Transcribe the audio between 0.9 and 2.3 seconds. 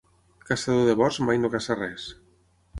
bosc mai no caça res.